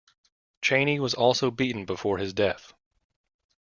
Chaney 0.63 0.99
was 0.99 1.13
also 1.13 1.51
beaten 1.51 1.85
before 1.85 2.17
his 2.17 2.33
death. 2.33 2.73